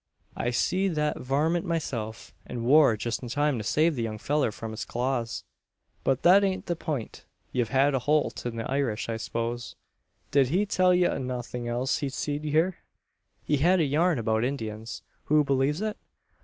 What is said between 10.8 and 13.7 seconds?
ye o' nothin' else he seed hyur?" "He